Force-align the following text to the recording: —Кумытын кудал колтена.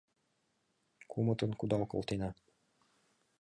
—Кумытын 1.11 1.51
кудал 1.59 1.83
колтена. 1.91 2.29